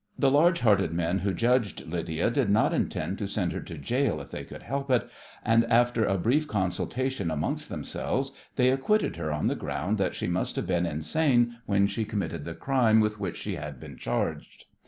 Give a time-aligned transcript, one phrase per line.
[0.17, 4.19] The large hearted men who judged Lydia did not intend to send her to gaol
[4.19, 5.07] if they could help it,
[5.45, 10.25] and after a brief consultation amongst themselves they acquitted her on the ground that she
[10.25, 14.65] must have been insane when she committed the crime with which she had been charged.